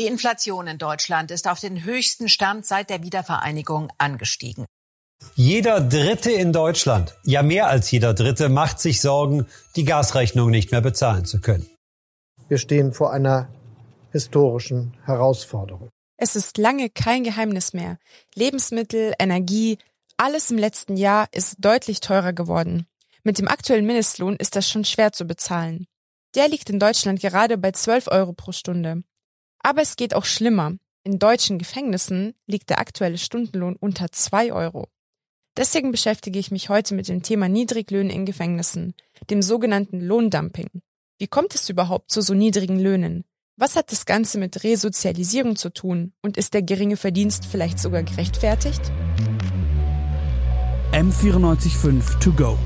Die 0.00 0.06
Inflation 0.06 0.66
in 0.66 0.78
Deutschland 0.78 1.30
ist 1.30 1.46
auf 1.46 1.60
den 1.60 1.84
höchsten 1.84 2.30
Stand 2.30 2.64
seit 2.64 2.88
der 2.88 3.02
Wiedervereinigung 3.02 3.92
angestiegen. 3.98 4.64
Jeder 5.34 5.82
Dritte 5.82 6.30
in 6.30 6.54
Deutschland, 6.54 7.18
ja 7.22 7.42
mehr 7.42 7.66
als 7.66 7.90
jeder 7.90 8.14
Dritte, 8.14 8.48
macht 8.48 8.80
sich 8.80 9.02
Sorgen, 9.02 9.46
die 9.76 9.84
Gasrechnung 9.84 10.48
nicht 10.48 10.70
mehr 10.70 10.80
bezahlen 10.80 11.26
zu 11.26 11.42
können. 11.42 11.68
Wir 12.48 12.56
stehen 12.56 12.94
vor 12.94 13.12
einer 13.12 13.50
historischen 14.10 14.96
Herausforderung. 15.04 15.90
Es 16.16 16.34
ist 16.34 16.56
lange 16.56 16.88
kein 16.88 17.22
Geheimnis 17.22 17.74
mehr. 17.74 17.98
Lebensmittel, 18.34 19.12
Energie, 19.18 19.76
alles 20.16 20.50
im 20.50 20.56
letzten 20.56 20.96
Jahr 20.96 21.28
ist 21.30 21.56
deutlich 21.58 22.00
teurer 22.00 22.32
geworden. 22.32 22.86
Mit 23.22 23.36
dem 23.36 23.48
aktuellen 23.48 23.84
Mindestlohn 23.84 24.36
ist 24.36 24.56
das 24.56 24.66
schon 24.66 24.86
schwer 24.86 25.12
zu 25.12 25.26
bezahlen. 25.26 25.86
Der 26.34 26.48
liegt 26.48 26.70
in 26.70 26.78
Deutschland 26.78 27.20
gerade 27.20 27.58
bei 27.58 27.72
12 27.72 28.06
Euro 28.06 28.32
pro 28.32 28.52
Stunde. 28.52 29.02
Aber 29.62 29.82
es 29.82 29.96
geht 29.96 30.14
auch 30.14 30.24
schlimmer. 30.24 30.72
In 31.02 31.18
deutschen 31.18 31.58
Gefängnissen 31.58 32.34
liegt 32.46 32.70
der 32.70 32.78
aktuelle 32.78 33.18
Stundenlohn 33.18 33.76
unter 33.76 34.10
2 34.12 34.52
Euro. 34.52 34.88
Deswegen 35.56 35.90
beschäftige 35.92 36.38
ich 36.38 36.50
mich 36.50 36.68
heute 36.68 36.94
mit 36.94 37.08
dem 37.08 37.22
Thema 37.22 37.48
Niedriglöhne 37.48 38.12
in 38.12 38.24
Gefängnissen, 38.24 38.94
dem 39.28 39.42
sogenannten 39.42 40.00
Lohndumping. 40.00 40.68
Wie 41.18 41.26
kommt 41.26 41.54
es 41.54 41.68
überhaupt 41.68 42.10
zu 42.10 42.22
so 42.22 42.34
niedrigen 42.34 42.78
Löhnen? 42.78 43.24
Was 43.56 43.76
hat 43.76 43.92
das 43.92 44.06
Ganze 44.06 44.38
mit 44.38 44.64
Resozialisierung 44.64 45.56
zu 45.56 45.70
tun 45.70 46.12
und 46.22 46.38
ist 46.38 46.54
der 46.54 46.62
geringe 46.62 46.96
Verdienst 46.96 47.44
vielleicht 47.44 47.78
sogar 47.78 48.02
gerechtfertigt? 48.02 48.80
M945 50.92 52.18
To 52.20 52.32
Go. 52.32 52.58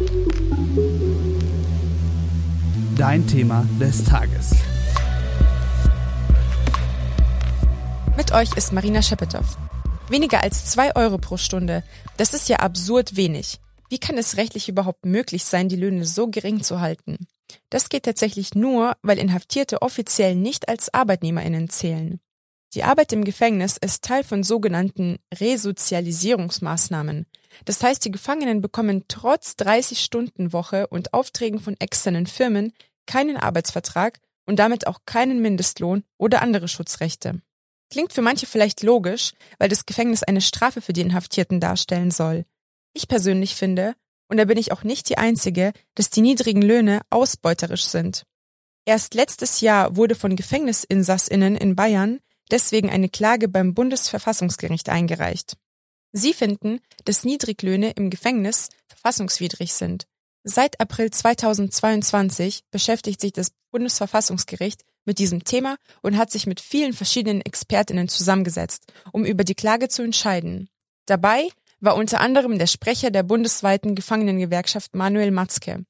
Dein 2.96 3.26
Thema 3.26 3.66
des 3.80 4.04
Tages. 4.04 4.54
Mit 8.16 8.30
euch 8.30 8.56
ist 8.56 8.72
Marina 8.72 9.02
Schepetow. 9.02 9.44
Weniger 10.08 10.40
als 10.40 10.66
zwei 10.66 10.94
Euro 10.94 11.18
pro 11.18 11.36
Stunde. 11.36 11.82
Das 12.16 12.32
ist 12.32 12.48
ja 12.48 12.58
absurd 12.58 13.16
wenig. 13.16 13.58
Wie 13.88 13.98
kann 13.98 14.16
es 14.16 14.36
rechtlich 14.36 14.68
überhaupt 14.68 15.04
möglich 15.04 15.44
sein, 15.44 15.68
die 15.68 15.74
Löhne 15.74 16.04
so 16.04 16.28
gering 16.28 16.62
zu 16.62 16.80
halten? 16.80 17.26
Das 17.70 17.88
geht 17.88 18.04
tatsächlich 18.04 18.54
nur, 18.54 18.96
weil 19.02 19.18
Inhaftierte 19.18 19.82
offiziell 19.82 20.36
nicht 20.36 20.68
als 20.68 20.94
ArbeitnehmerInnen 20.94 21.68
zählen. 21.68 22.20
Die 22.74 22.84
Arbeit 22.84 23.12
im 23.12 23.24
Gefängnis 23.24 23.78
ist 23.78 24.04
Teil 24.04 24.22
von 24.22 24.44
sogenannten 24.44 25.18
Resozialisierungsmaßnahmen. 25.34 27.26
Das 27.64 27.82
heißt, 27.82 28.04
die 28.04 28.12
Gefangenen 28.12 28.60
bekommen 28.60 29.06
trotz 29.08 29.56
30-Stunden-Woche 29.58 30.86
und 30.86 31.14
Aufträgen 31.14 31.58
von 31.58 31.74
externen 31.80 32.26
Firmen 32.26 32.72
keinen 33.06 33.36
Arbeitsvertrag 33.36 34.20
und 34.46 34.60
damit 34.60 34.86
auch 34.86 35.00
keinen 35.04 35.42
Mindestlohn 35.42 36.04
oder 36.16 36.42
andere 36.42 36.68
Schutzrechte. 36.68 37.40
Klingt 37.94 38.12
für 38.12 38.22
manche 38.22 38.46
vielleicht 38.46 38.82
logisch, 38.82 39.34
weil 39.60 39.68
das 39.68 39.86
Gefängnis 39.86 40.24
eine 40.24 40.40
Strafe 40.40 40.80
für 40.80 40.92
die 40.92 41.02
Inhaftierten 41.02 41.60
darstellen 41.60 42.10
soll. 42.10 42.44
Ich 42.92 43.06
persönlich 43.06 43.54
finde, 43.54 43.94
und 44.28 44.36
da 44.36 44.46
bin 44.46 44.58
ich 44.58 44.72
auch 44.72 44.82
nicht 44.82 45.08
die 45.10 45.16
Einzige, 45.16 45.72
dass 45.94 46.10
die 46.10 46.20
niedrigen 46.20 46.60
Löhne 46.60 47.02
ausbeuterisch 47.10 47.84
sind. 47.84 48.24
Erst 48.84 49.14
letztes 49.14 49.60
Jahr 49.60 49.94
wurde 49.94 50.16
von 50.16 50.34
Gefängnisinsassinnen 50.34 51.54
in 51.54 51.76
Bayern 51.76 52.18
deswegen 52.50 52.90
eine 52.90 53.08
Klage 53.08 53.46
beim 53.46 53.74
Bundesverfassungsgericht 53.74 54.88
eingereicht. 54.88 55.56
Sie 56.10 56.32
finden, 56.32 56.80
dass 57.04 57.22
Niedriglöhne 57.22 57.92
im 57.92 58.10
Gefängnis 58.10 58.70
verfassungswidrig 58.88 59.72
sind. 59.72 60.08
Seit 60.42 60.80
April 60.80 61.12
2022 61.12 62.64
beschäftigt 62.72 63.20
sich 63.20 63.32
das 63.32 63.52
Bundesverfassungsgericht 63.70 64.82
mit 65.04 65.18
diesem 65.18 65.44
Thema 65.44 65.76
und 66.02 66.16
hat 66.16 66.30
sich 66.30 66.46
mit 66.46 66.60
vielen 66.60 66.92
verschiedenen 66.92 67.40
Expertinnen 67.40 68.08
zusammengesetzt, 68.08 68.92
um 69.12 69.24
über 69.24 69.44
die 69.44 69.54
Klage 69.54 69.88
zu 69.88 70.02
entscheiden. 70.02 70.68
Dabei 71.06 71.48
war 71.80 71.96
unter 71.96 72.20
anderem 72.20 72.58
der 72.58 72.66
Sprecher 72.66 73.10
der 73.10 73.22
bundesweiten 73.22 73.94
Gefangenengewerkschaft 73.94 74.94
Manuel 74.94 75.30
Matzke. 75.30 75.84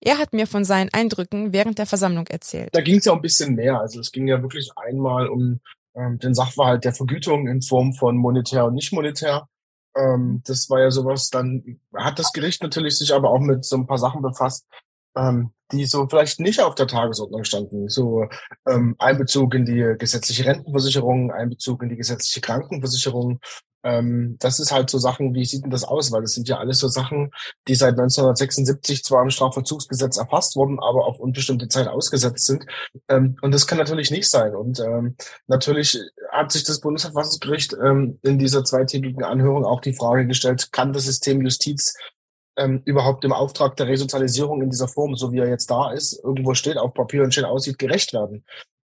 Er 0.00 0.18
hat 0.18 0.32
mir 0.32 0.46
von 0.46 0.64
seinen 0.64 0.92
Eindrücken 0.92 1.52
während 1.52 1.78
der 1.78 1.86
Versammlung 1.86 2.26
erzählt. 2.26 2.70
Da 2.72 2.80
ging 2.80 2.98
es 2.98 3.04
ja 3.04 3.12
ein 3.12 3.22
bisschen 3.22 3.54
mehr. 3.54 3.80
Also 3.80 4.00
es 4.00 4.10
ging 4.10 4.26
ja 4.26 4.42
wirklich 4.42 4.70
einmal 4.76 5.28
um 5.28 5.60
ähm, 5.94 6.18
den 6.18 6.34
Sachverhalt 6.34 6.84
der 6.84 6.92
Vergütung 6.92 7.46
in 7.46 7.62
Form 7.62 7.92
von 7.92 8.16
monetär 8.16 8.64
und 8.64 8.74
nicht 8.74 8.92
monetär. 8.92 9.48
Ähm, 9.96 10.42
das 10.44 10.68
war 10.70 10.80
ja 10.80 10.90
sowas. 10.90 11.30
Dann 11.30 11.80
hat 11.94 12.18
das 12.18 12.32
Gericht 12.32 12.62
natürlich 12.62 12.98
sich 12.98 13.14
aber 13.14 13.30
auch 13.30 13.40
mit 13.40 13.64
so 13.64 13.76
ein 13.76 13.86
paar 13.86 13.98
Sachen 13.98 14.22
befasst, 14.22 14.66
ähm, 15.16 15.52
die 15.72 15.86
so 15.86 16.06
vielleicht 16.08 16.38
nicht 16.38 16.60
auf 16.60 16.74
der 16.74 16.86
Tagesordnung 16.86 17.44
standen. 17.44 17.88
So 17.88 18.26
ähm, 18.68 18.94
Einbezug 18.98 19.54
in 19.54 19.64
die 19.64 19.94
gesetzliche 19.98 20.44
Rentenversicherung, 20.44 21.32
Einbezug 21.32 21.82
in 21.82 21.88
die 21.88 21.96
gesetzliche 21.96 22.40
Krankenversicherung, 22.40 23.40
ähm, 23.84 24.36
das 24.38 24.60
ist 24.60 24.72
halt 24.72 24.90
so 24.90 24.98
Sachen, 24.98 25.34
wie 25.34 25.44
sieht 25.44 25.64
denn 25.64 25.70
das 25.70 25.84
aus? 25.84 26.12
Weil 26.12 26.22
das 26.22 26.34
sind 26.34 26.48
ja 26.48 26.58
alles 26.58 26.78
so 26.78 26.88
Sachen, 26.88 27.30
die 27.68 27.74
seit 27.74 27.98
1976 27.98 29.02
zwar 29.04 29.22
im 29.22 29.30
Strafvollzugsgesetz 29.30 30.18
erfasst 30.18 30.56
wurden, 30.56 30.78
aber 30.78 31.06
auf 31.06 31.18
unbestimmte 31.18 31.68
Zeit 31.68 31.88
ausgesetzt 31.88 32.46
sind. 32.46 32.66
Ähm, 33.08 33.36
und 33.42 33.52
das 33.52 33.66
kann 33.66 33.78
natürlich 33.78 34.10
nicht 34.10 34.28
sein. 34.30 34.54
Und 34.54 34.80
ähm, 34.80 35.16
natürlich 35.46 35.98
hat 36.30 36.52
sich 36.52 36.64
das 36.64 36.80
Bundesverfassungsgericht 36.80 37.74
ähm, 37.74 38.18
in 38.22 38.38
dieser 38.38 38.64
zweitägigen 38.64 39.24
Anhörung 39.24 39.64
auch 39.64 39.80
die 39.80 39.94
Frage 39.94 40.26
gestellt, 40.26 40.70
kann 40.72 40.92
das 40.92 41.04
System 41.04 41.42
Justiz 41.42 41.94
ähm, 42.56 42.82
überhaupt 42.84 43.24
im 43.24 43.32
Auftrag 43.32 43.76
der 43.76 43.88
Resozialisierung 43.88 44.62
in 44.62 44.70
dieser 44.70 44.88
Form, 44.88 45.14
so 45.16 45.32
wie 45.32 45.38
er 45.38 45.48
jetzt 45.48 45.70
da 45.70 45.92
ist, 45.92 46.22
irgendwo 46.22 46.54
steht, 46.54 46.76
auf 46.76 46.94
Papier 46.94 47.22
und 47.22 47.32
schön 47.32 47.44
aussieht, 47.44 47.78
gerecht 47.78 48.12
werden? 48.12 48.44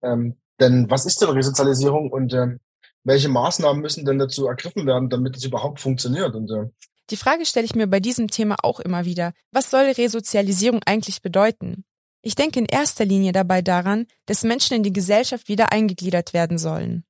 Ähm, 0.02 0.36
denn 0.60 0.90
was 0.90 1.06
ist 1.06 1.20
denn 1.20 1.30
Resozialisierung 1.30 2.10
und 2.10 2.32
ähm, 2.34 2.60
welche 3.04 3.28
Maßnahmen 3.28 3.80
müssen 3.80 4.04
denn 4.04 4.18
dazu 4.18 4.46
ergriffen 4.46 4.86
werden, 4.86 5.08
damit 5.08 5.36
es 5.36 5.44
überhaupt 5.44 5.80
funktioniert? 5.80 6.34
Und, 6.34 6.50
äh 6.50 6.68
die 7.10 7.16
Frage 7.16 7.46
stelle 7.46 7.64
ich 7.64 7.74
mir 7.74 7.86
bei 7.86 8.00
diesem 8.00 8.28
Thema 8.28 8.56
auch 8.62 8.80
immer 8.80 9.04
wieder. 9.04 9.32
Was 9.50 9.70
soll 9.70 9.84
Resozialisierung 9.84 10.82
eigentlich 10.84 11.22
bedeuten? 11.22 11.84
Ich 12.20 12.34
denke 12.34 12.58
in 12.58 12.66
erster 12.66 13.06
Linie 13.06 13.32
dabei 13.32 13.62
daran, 13.62 14.06
dass 14.26 14.42
Menschen 14.42 14.76
in 14.76 14.82
die 14.82 14.92
Gesellschaft 14.92 15.48
wieder 15.48 15.72
eingegliedert 15.72 16.34
werden 16.34 16.58
sollen. 16.58 17.04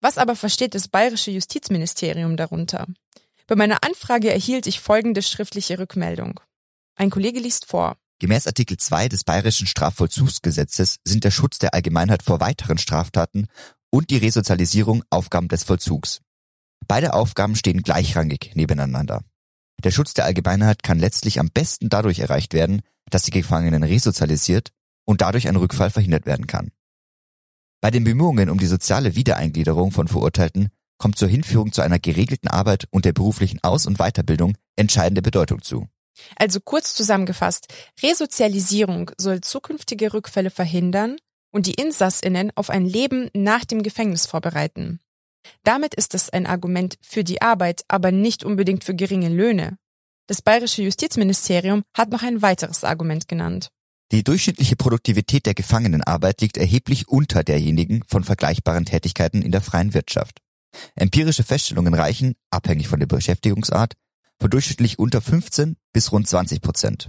Was 0.00 0.18
aber 0.18 0.36
versteht 0.36 0.74
das 0.74 0.88
bayerische 0.88 1.30
Justizministerium 1.30 2.36
darunter? 2.36 2.86
Bei 3.52 3.56
meiner 3.56 3.84
Anfrage 3.84 4.32
erhielt 4.32 4.66
ich 4.66 4.80
folgende 4.80 5.20
schriftliche 5.20 5.78
Rückmeldung. 5.78 6.40
Ein 6.96 7.10
Kollege 7.10 7.38
liest 7.38 7.66
vor. 7.66 7.98
Gemäß 8.18 8.46
Artikel 8.46 8.78
2 8.78 9.10
des 9.10 9.24
Bayerischen 9.24 9.66
Strafvollzugsgesetzes 9.66 11.00
sind 11.04 11.22
der 11.22 11.30
Schutz 11.30 11.58
der 11.58 11.74
Allgemeinheit 11.74 12.22
vor 12.22 12.40
weiteren 12.40 12.78
Straftaten 12.78 13.48
und 13.90 14.08
die 14.08 14.16
Resozialisierung 14.16 15.04
Aufgaben 15.10 15.48
des 15.48 15.64
Vollzugs. 15.64 16.22
Beide 16.88 17.12
Aufgaben 17.12 17.54
stehen 17.54 17.82
gleichrangig 17.82 18.52
nebeneinander. 18.54 19.20
Der 19.84 19.90
Schutz 19.90 20.14
der 20.14 20.24
Allgemeinheit 20.24 20.82
kann 20.82 20.98
letztlich 20.98 21.38
am 21.38 21.50
besten 21.52 21.90
dadurch 21.90 22.20
erreicht 22.20 22.54
werden, 22.54 22.80
dass 23.10 23.24
die 23.24 23.32
Gefangenen 23.32 23.82
resozialisiert 23.82 24.70
und 25.04 25.20
dadurch 25.20 25.46
ein 25.46 25.56
Rückfall 25.56 25.90
verhindert 25.90 26.24
werden 26.24 26.46
kann. 26.46 26.70
Bei 27.82 27.90
den 27.90 28.04
Bemühungen 28.04 28.48
um 28.48 28.56
die 28.56 28.64
soziale 28.64 29.14
Wiedereingliederung 29.14 29.90
von 29.90 30.08
Verurteilten 30.08 30.70
kommt 31.02 31.18
zur 31.18 31.26
Hinführung 31.26 31.72
zu 31.72 31.82
einer 31.82 31.98
geregelten 31.98 32.46
Arbeit 32.46 32.86
und 32.90 33.04
der 33.04 33.12
beruflichen 33.12 33.58
Aus- 33.64 33.86
und 33.86 33.98
Weiterbildung 33.98 34.54
entscheidende 34.76 35.20
Bedeutung 35.20 35.60
zu. 35.60 35.88
Also 36.36 36.60
kurz 36.60 36.94
zusammengefasst, 36.94 37.66
Resozialisierung 38.00 39.10
soll 39.18 39.40
zukünftige 39.40 40.14
Rückfälle 40.14 40.50
verhindern 40.50 41.16
und 41.50 41.66
die 41.66 41.74
Insassinnen 41.74 42.52
auf 42.54 42.70
ein 42.70 42.86
Leben 42.86 43.30
nach 43.34 43.64
dem 43.64 43.82
Gefängnis 43.82 44.26
vorbereiten. 44.26 45.00
Damit 45.64 45.92
ist 45.96 46.14
es 46.14 46.30
ein 46.30 46.46
Argument 46.46 46.96
für 47.00 47.24
die 47.24 47.42
Arbeit, 47.42 47.82
aber 47.88 48.12
nicht 48.12 48.44
unbedingt 48.44 48.84
für 48.84 48.94
geringe 48.94 49.28
Löhne. 49.28 49.78
Das 50.28 50.40
bayerische 50.40 50.82
Justizministerium 50.82 51.82
hat 51.96 52.10
noch 52.10 52.22
ein 52.22 52.42
weiteres 52.42 52.84
Argument 52.84 53.26
genannt. 53.26 53.70
Die 54.12 54.22
durchschnittliche 54.22 54.76
Produktivität 54.76 55.46
der 55.46 55.54
Gefangenenarbeit 55.54 56.42
liegt 56.42 56.58
erheblich 56.58 57.08
unter 57.08 57.42
derjenigen 57.42 58.04
von 58.06 58.22
vergleichbaren 58.22 58.84
Tätigkeiten 58.84 59.42
in 59.42 59.50
der 59.50 59.62
freien 59.62 59.94
Wirtschaft. 59.94 60.41
Empirische 60.94 61.42
Feststellungen 61.42 61.94
reichen, 61.94 62.34
abhängig 62.50 62.88
von 62.88 63.00
der 63.00 63.06
Beschäftigungsart, 63.06 63.94
von 64.40 64.50
durchschnittlich 64.50 64.98
unter 64.98 65.20
15 65.20 65.76
bis 65.92 66.12
rund 66.12 66.28
20 66.28 66.60
Prozent. 66.60 67.08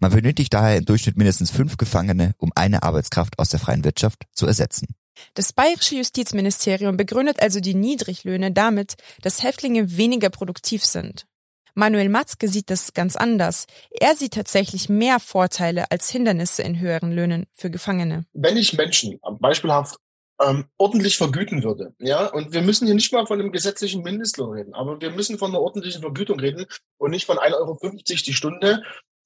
Man 0.00 0.12
benötigt 0.12 0.52
daher 0.52 0.76
im 0.76 0.84
Durchschnitt 0.84 1.16
mindestens 1.16 1.50
fünf 1.50 1.76
Gefangene, 1.76 2.34
um 2.38 2.52
eine 2.54 2.82
Arbeitskraft 2.82 3.38
aus 3.38 3.48
der 3.48 3.60
freien 3.60 3.84
Wirtschaft 3.84 4.24
zu 4.32 4.46
ersetzen. 4.46 4.88
Das 5.34 5.52
bayerische 5.52 5.96
Justizministerium 5.96 6.96
begründet 6.96 7.40
also 7.40 7.60
die 7.60 7.74
Niedriglöhne 7.74 8.52
damit, 8.52 8.94
dass 9.22 9.42
Häftlinge 9.42 9.96
weniger 9.96 10.30
produktiv 10.30 10.84
sind. 10.84 11.26
Manuel 11.74 12.08
Matzke 12.08 12.48
sieht 12.48 12.68
das 12.68 12.94
ganz 12.94 13.16
anders. 13.16 13.66
Er 13.90 14.16
sieht 14.16 14.34
tatsächlich 14.34 14.88
mehr 14.88 15.20
Vorteile 15.20 15.90
als 15.90 16.10
Hindernisse 16.10 16.62
in 16.62 16.80
höheren 16.80 17.12
Löhnen 17.12 17.46
für 17.52 17.70
Gefangene. 17.70 18.26
Wenn 18.32 18.56
ich 18.56 18.72
Menschen 18.72 19.18
beispielhaft 19.40 19.96
ähm, 20.40 20.66
ordentlich 20.78 21.16
vergüten 21.16 21.62
würde, 21.62 21.94
ja, 21.98 22.26
und 22.26 22.52
wir 22.52 22.62
müssen 22.62 22.86
hier 22.86 22.94
nicht 22.94 23.12
mal 23.12 23.26
von 23.26 23.40
einem 23.40 23.52
gesetzlichen 23.52 24.02
Mindestlohn 24.02 24.52
reden, 24.52 24.74
aber 24.74 25.00
wir 25.00 25.10
müssen 25.10 25.38
von 25.38 25.50
einer 25.50 25.60
ordentlichen 25.60 26.02
Vergütung 26.02 26.40
reden 26.40 26.66
und 26.98 27.10
nicht 27.10 27.26
von 27.26 27.38
1,50 27.38 27.54
Euro 27.54 27.78
die 27.82 28.34
Stunde 28.34 28.82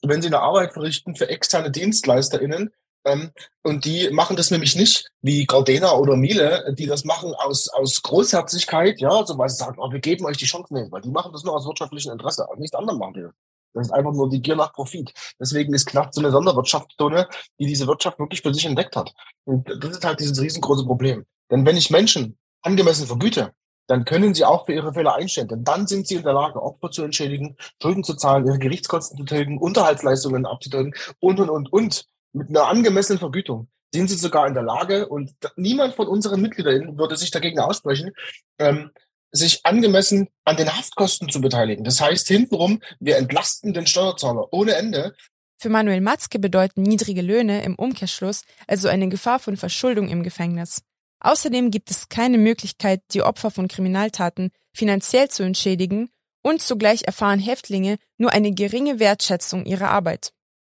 wenn 0.07 0.23
sie 0.23 0.29
eine 0.29 0.41
Arbeit 0.41 0.73
verrichten 0.73 1.17
für 1.17 1.29
externe 1.29 1.71
DienstleisterInnen, 1.71 2.73
Ähm, 3.07 3.33
und 3.63 3.85
die 3.85 4.09
machen 4.11 4.35
das 4.37 4.51
nämlich 4.51 4.77
nicht 4.77 5.11
wie 5.21 5.45
Gardena 5.45 5.93
oder 5.93 6.17
Miele, 6.17 6.75
die 6.79 6.87
das 6.87 7.05
machen 7.05 7.35
aus, 7.35 7.69
aus 7.69 8.03
Großherzigkeit, 8.03 8.99
ja, 8.99 9.27
so 9.27 9.37
weil 9.37 9.51
sie 9.51 9.57
sagen, 9.57 9.77
oh, 9.79 9.93
wir 9.93 10.01
geben 10.01 10.25
euch 10.25 10.39
die 10.39 10.47
Chance, 10.47 10.73
nee, 10.73 10.87
weil 10.91 11.03
die 11.03 11.11
machen 11.11 11.31
das 11.33 11.45
nur 11.45 11.55
aus 11.55 11.67
wirtschaftlichem 11.67 12.13
Interesse, 12.13 12.49
aber 12.49 12.59
nichts 12.59 12.75
anderes 12.75 12.99
machen 12.99 13.15
die. 13.15 13.27
Das 13.75 13.89
ist 13.89 13.93
einfach 13.93 14.13
nur 14.13 14.31
die 14.31 14.41
Gier 14.41 14.57
nach 14.57 14.73
Profit. 14.73 15.13
Deswegen 15.39 15.75
ist 15.75 15.87
Knapp 15.87 16.15
so 16.15 16.21
eine 16.21 16.31
Sonderwirtschaftszone, 16.31 17.29
die 17.59 17.67
diese 17.67 17.87
Wirtschaft 17.87 18.19
wirklich 18.19 18.41
für 18.41 18.55
sich 18.55 18.65
entdeckt 18.65 18.97
hat. 18.97 19.13
Und 19.45 19.69
das 19.69 19.91
ist 19.91 20.05
halt 20.05 20.21
dieses 20.21 20.41
riesengroße 20.41 20.87
Problem. 20.87 21.27
Denn 21.51 21.67
wenn 21.67 21.77
ich 21.77 21.91
Menschen 21.91 22.39
angemessen 22.63 23.07
vergüte, 23.07 23.53
dann 23.87 24.05
können 24.05 24.33
sie 24.33 24.45
auch 24.45 24.67
für 24.67 24.73
ihre 24.73 24.95
Fehler 24.95 25.15
einstellen. 25.15 25.49
Denn 25.49 25.65
dann 25.65 25.87
sind 25.87 26.07
sie 26.07 26.15
in 26.15 26.23
der 26.23 26.33
Lage, 26.33 26.63
Opfer 26.63 26.91
zu 26.91 27.03
entschädigen, 27.03 27.57
Schulden 27.83 28.05
zu 28.05 28.15
zahlen, 28.15 28.47
ihre 28.47 28.59
Gerichtskosten 28.59 29.19
zu 29.19 29.25
tilgen, 29.25 29.59
Unterhaltsleistungen 29.59 30.47
abzutilgen 30.47 30.95
und, 31.21 31.41
und, 31.41 31.51
und, 31.51 31.73
und. 31.73 32.07
Mit 32.33 32.49
einer 32.49 32.67
angemessenen 32.67 33.21
Vergütung 33.21 33.69
sind 33.95 34.09
sie 34.09 34.17
sogar 34.17 34.49
in 34.49 34.55
der 34.55 34.65
Lage, 34.65 35.07
und 35.07 35.33
niemand 35.55 35.95
von 35.95 36.09
unseren 36.09 36.41
Mitgliedern 36.41 36.99
würde 36.99 37.17
sich 37.17 37.31
dagegen 37.31 37.61
aussprechen, 37.61 38.11
ähm, 38.59 38.91
sich 39.35 39.67
angemessen 39.67 40.29
an 40.45 40.57
den 40.57 40.75
Haftkosten 40.75 41.29
zu 41.29 41.41
beteiligen. 41.41 41.85
Das 41.85 42.01
heißt 42.01 42.29
hintenrum, 42.29 42.81
wir 43.01 43.17
entlasten 43.17 43.75
den 43.75 43.87
Steuerzahler 43.87 44.53
ohne 44.53 44.75
Ende. 44.75 45.15
Für 45.59 45.69
Manuel 45.69 46.01
Matzke 46.01 46.39
bedeuten 46.39 46.83
niedrige 46.83 47.23
Löhne 47.23 47.65
im 47.65 47.75
Umkehrschluss 47.75 48.43
also 48.67 48.89
eine 48.89 49.09
Gefahr 49.09 49.39
von 49.39 49.57
Verschuldung 49.57 50.09
im 50.09 50.23
Gefängnis. 50.23 50.83
Außerdem 51.21 51.71
gibt 51.71 51.91
es 51.91 52.09
keine 52.09 52.39
Möglichkeit, 52.39 53.01
die 53.13 53.23
Opfer 53.23 53.51
von 53.51 53.67
Kriminaltaten 53.67 54.51
finanziell 54.73 55.29
zu 55.29 55.43
entschädigen 55.43 56.11
und 56.43 56.61
zugleich 56.61 57.05
erfahren 57.05 57.41
Häftlinge 57.41 57.97
nur 58.19 58.33
eine 58.33 58.53
geringe 58.53 58.99
Wertschätzung 58.99 59.65
ihrer 59.65 59.91
Arbeit. 59.91 60.33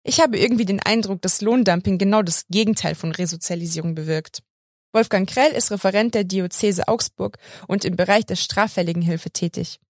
Ich 0.03 0.21
habe 0.21 0.37
irgendwie 0.37 0.65
den 0.65 0.81
Eindruck, 0.81 1.21
dass 1.23 1.41
Lohndumping 1.41 1.97
genau 1.97 2.21
das 2.21 2.45
Gegenteil 2.47 2.93
von 2.93 3.11
Resozialisierung 3.11 3.95
bewirkt. 3.95 4.43
Wolfgang 4.95 5.29
Krell 5.29 5.51
ist 5.51 5.73
Referent 5.73 6.15
der 6.15 6.23
Diözese 6.23 6.87
Augsburg 6.87 7.37
und 7.67 7.83
im 7.83 7.97
Bereich 7.97 8.25
der 8.25 8.37
straffälligen 8.37 9.01
Hilfe 9.01 9.29
tätig. 9.29 9.81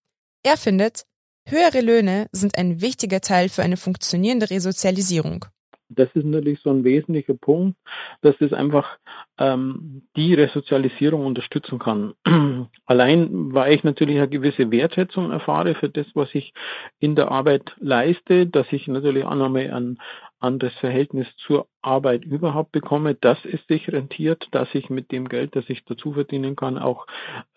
Er 0.42 0.58
findet, 0.58 1.04
höhere 1.48 1.82
Löhne 1.82 2.26
sind 2.32 2.58
ein 2.58 2.82
wichtiger 2.82 3.22
Teil 3.22 3.50
für 3.50 3.62
eine 3.62 3.78
funktionierende 3.78 4.50
Resozialisierung. 4.50 5.46
Das 5.90 6.10
ist 6.16 6.26
natürlich 6.26 6.60
so 6.62 6.72
ein 6.72 6.84
wesentlicher 6.84 7.36
Punkt, 7.36 7.78
dass 8.22 8.36
es 8.40 8.52
einfach 8.52 8.98
ähm, 9.38 10.02
die 10.16 10.34
Resozialisierung 10.34 11.24
unterstützen 11.24 11.78
kann. 11.78 12.16
Allein, 12.88 13.54
weil 13.54 13.74
ich 13.74 13.84
natürlich 13.84 14.18
eine 14.18 14.28
gewisse 14.28 14.72
Wertschätzung 14.72 15.30
erfahre 15.30 15.76
für 15.76 15.90
das, 15.90 16.08
was 16.16 16.34
ich 16.34 16.54
in 17.00 17.16
der 17.16 17.30
Arbeit 17.30 17.76
leiste, 17.78 18.48
dass 18.48 18.66
ich 18.72 18.88
natürlich 18.88 19.24
auch 19.24 19.36
nochmal 19.36 19.70
ein 19.72 20.00
anderes 20.46 20.74
Verhältnis 20.76 21.28
zur 21.46 21.68
Arbeit 21.82 22.24
überhaupt 22.24 22.72
bekomme, 22.72 23.16
dass 23.16 23.38
es 23.44 23.60
sich 23.68 23.90
rentiert, 23.90 24.48
dass 24.52 24.70
ich 24.74 24.90
mit 24.90 25.12
dem 25.12 25.28
Geld, 25.28 25.56
das 25.56 25.66
ich 25.68 25.84
dazu 25.86 26.14
verdienen 26.14 26.56
kann, 26.56 26.78
auch 26.78 27.08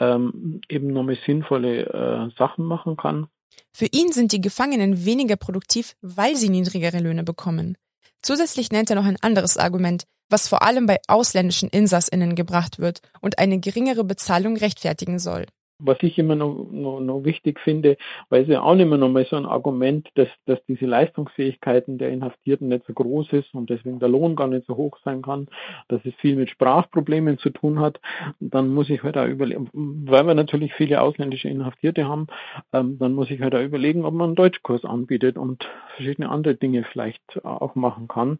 ähm, 0.01 0.61
eben 0.69 0.89
nochmal 0.89 1.19
sinnvolle 1.25 1.87
äh, 1.87 2.37
Sachen 2.37 2.65
machen 2.65 2.97
kann. 2.97 3.29
Für 3.73 3.87
ihn 3.87 4.13
sind 4.13 4.33
die 4.33 4.41
Gefangenen 4.41 5.05
weniger 5.05 5.37
produktiv, 5.37 5.95
weil 6.01 6.35
sie 6.37 6.49
niedrigere 6.49 6.99
Löhne 6.99 7.25
bekommen. 7.25 7.77
Zusätzlich 8.23 8.73
nennt 8.73 8.91
er 8.91 8.97
noch 8.97 9.05
ein 9.05 9.19
anderes 9.21 9.57
Argument, 9.57 10.05
was 10.29 10.49
vor 10.49 10.63
allem 10.63 10.87
bei 10.87 10.99
ausländischen 11.07 11.69
Insassinnen 11.69 12.35
gebracht 12.35 12.79
wird 12.79 13.01
und 13.21 13.39
eine 13.39 13.61
geringere 13.61 14.05
Bezahlung 14.05 14.57
rechtfertigen 14.57 15.19
soll 15.19 15.47
was 15.79 15.99
ich 16.03 16.19
immer 16.19 16.35
noch, 16.35 16.67
noch, 16.71 17.01
noch 17.01 17.25
wichtig 17.25 17.61
finde, 17.61 17.97
weil 18.31 18.43
es 18.43 18.49
ja 18.49 18.63
auch 18.63 18.77
immer 18.77 18.97
noch 18.97 19.09
mal 19.09 19.25
so 19.25 19.37
ein 19.37 19.47
Argument, 19.47 20.09
dass, 20.15 20.29
dass 20.47 20.59
diese 20.67 20.87
Leistungsfähigkeiten 20.87 21.99
der 21.99 22.11
Inhaftierten 22.11 22.69
nicht 22.69 22.85
so 22.87 22.93
groß 22.93 23.33
ist 23.33 23.55
und 23.55 23.71
deswegen 23.71 24.01
der 24.01 24.09
Lohn 24.09 24.37
gar 24.37 24.49
nicht 24.49 24.67
so 24.67 24.77
hoch 24.77 24.99
sein 25.05 25.23
kann, 25.23 25.49
dass 25.89 26.05
es 26.05 26.15
viel 26.17 26.37
mit 26.37 26.51
Sprachproblemen 26.51 27.39
zu 27.39 27.51
tun 27.51 27.81
hat, 27.81 28.01
dann 28.41 28.69
muss 28.69 28.91
ich 28.91 29.03
halt 29.03 29.17
auch 29.17 29.27
überlegen, 29.27 29.69
weil 29.73 30.27
wir 30.27 30.35
natürlich 30.35 30.75
viele 30.75 31.01
ausländische 31.01 31.49
Inhaftierte 31.49 32.07
haben, 32.07 32.27
ähm, 32.73 32.99
dann 32.99 33.13
muss 33.13 33.31
ich 33.31 33.41
halt 33.41 33.55
auch 33.55 33.63
überlegen, 33.63 34.05
ob 34.05 34.15
man 34.15 34.29
einen 34.29 34.37
Deutschkurs 34.37 34.85
anbietet 34.85 35.37
und 35.37 35.69
verschiedene 35.95 36.29
andere 36.29 36.55
Dinge 36.55 36.85
vielleicht 36.93 37.45
auch 37.45 37.75
machen 37.75 38.09
kann, 38.09 38.39